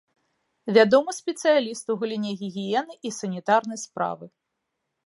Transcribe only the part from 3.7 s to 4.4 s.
справы.